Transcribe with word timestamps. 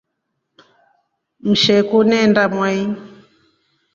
Usheku 1.51 1.97
neenda 2.07 2.43
mwai. 2.53 2.79